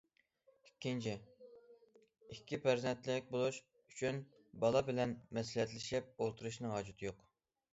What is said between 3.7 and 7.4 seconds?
ئۈچۈن بالا بىلەن مەسلىھەتلىشىپ ئولتۇرۇشنىڭ ھاجىتى يوق.